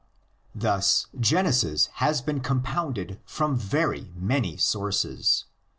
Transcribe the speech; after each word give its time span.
Thus 0.55 1.05
Genesis 1.19 1.85
has 2.01 2.23
been 2.23 2.39
compounded 2.39 3.19
from 3.23 3.55
very 3.55 4.11
many 4.17 4.57
sources. 4.57 5.45